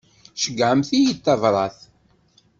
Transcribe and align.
Ceyyɛemt-iyi-d 0.41 1.19
tabrat. 1.25 1.79